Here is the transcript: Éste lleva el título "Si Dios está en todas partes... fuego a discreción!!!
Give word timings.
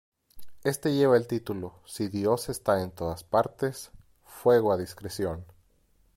Éste 0.63 0.95
lleva 0.95 1.15
el 1.15 1.27
título 1.27 1.75
"Si 1.85 2.07
Dios 2.07 2.49
está 2.49 2.81
en 2.81 2.89
todas 2.89 3.23
partes... 3.23 3.91
fuego 4.25 4.73
a 4.73 4.77
discreción!!! 4.77 5.45